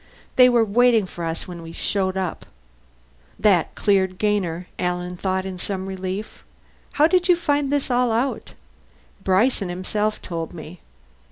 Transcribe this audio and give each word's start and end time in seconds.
They 0.35 0.49
were 0.49 0.65
waiting 0.65 1.05
for 1.05 1.23
us 1.23 1.47
when 1.47 1.61
we 1.61 1.71
showed 1.73 2.17
up." 2.17 2.47
That 3.39 3.75
cleared 3.75 4.17
Gainer, 4.17 4.65
Alan 4.79 5.15
thought 5.15 5.45
in 5.45 5.59
some 5.59 5.85
relief. 5.85 6.43
"How 6.93 7.05
did 7.05 7.29
you 7.29 7.35
find 7.35 7.67
all 7.67 7.69
this 7.69 7.91
out?" 7.91 8.53
"Bryson 9.23 9.69
himself 9.69 10.19
told 10.19 10.55
me." 10.55 10.79